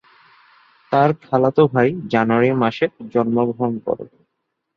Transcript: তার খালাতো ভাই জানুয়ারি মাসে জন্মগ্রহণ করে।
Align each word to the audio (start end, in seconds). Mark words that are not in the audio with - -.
তার 0.91 1.09
খালাতো 1.21 1.63
ভাই 1.73 1.89
জানুয়ারি 2.13 2.49
মাসে 2.61 2.85
জন্মগ্রহণ 3.13 3.71
করে। 3.85 4.05